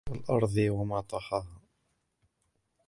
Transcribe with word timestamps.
والأرض 0.09 0.57
وما 0.57 1.01
طحاها 1.01 1.61